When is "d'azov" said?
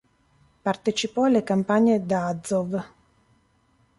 2.03-2.85